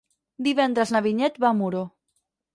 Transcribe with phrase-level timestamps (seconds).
[0.47, 1.85] Divendres na Vinyet va a Muro.